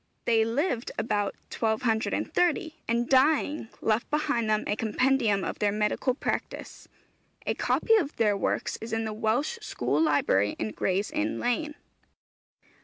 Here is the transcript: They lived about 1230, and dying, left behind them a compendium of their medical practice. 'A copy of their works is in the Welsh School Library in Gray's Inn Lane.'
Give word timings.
They 0.25 0.43
lived 0.43 0.91
about 0.97 1.35
1230, 1.55 2.73
and 2.87 3.07
dying, 3.07 3.67
left 3.81 4.09
behind 4.09 4.49
them 4.49 4.63
a 4.65 4.75
compendium 4.75 5.43
of 5.43 5.59
their 5.59 5.71
medical 5.71 6.15
practice. 6.15 6.87
'A 7.45 7.53
copy 7.53 7.93
of 7.97 8.15
their 8.15 8.35
works 8.35 8.79
is 8.81 8.93
in 8.93 9.05
the 9.05 9.13
Welsh 9.13 9.59
School 9.61 10.01
Library 10.01 10.55
in 10.57 10.71
Gray's 10.71 11.11
Inn 11.11 11.39
Lane.' 11.39 11.75